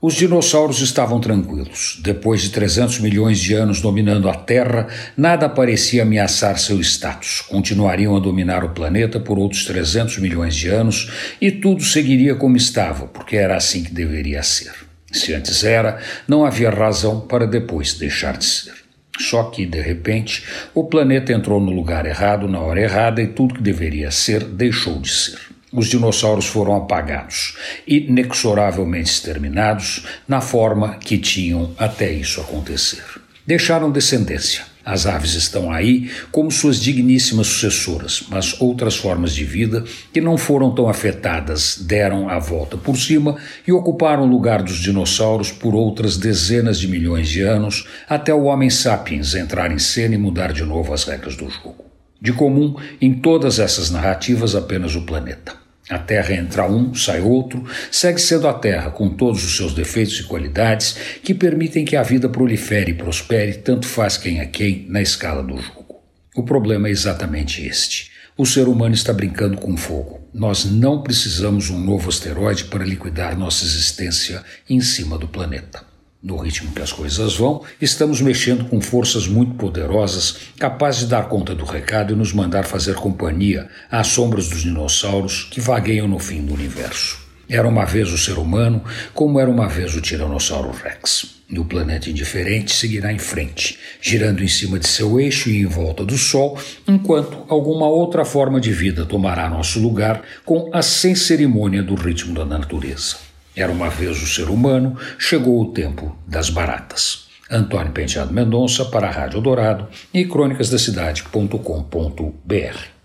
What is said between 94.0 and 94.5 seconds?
girando em